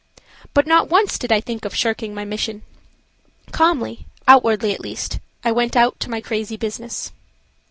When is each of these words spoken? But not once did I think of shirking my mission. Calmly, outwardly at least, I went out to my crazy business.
But 0.55 0.65
not 0.65 0.89
once 0.89 1.19
did 1.19 1.31
I 1.31 1.39
think 1.41 1.63
of 1.63 1.75
shirking 1.75 2.15
my 2.15 2.25
mission. 2.25 2.63
Calmly, 3.51 4.07
outwardly 4.27 4.73
at 4.73 4.79
least, 4.79 5.19
I 5.43 5.51
went 5.51 5.75
out 5.75 5.99
to 5.99 6.09
my 6.09 6.21
crazy 6.21 6.57
business. 6.57 7.11